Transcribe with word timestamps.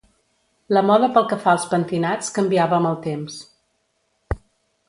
La 0.77 0.81
moda 0.85 1.09
pel 1.17 1.27
que 1.33 1.37
fa 1.43 1.51
als 1.57 1.67
pentinats 1.75 2.33
canviava 2.39 2.79
amb 2.81 2.91
el 2.93 2.99
temps. 3.07 3.37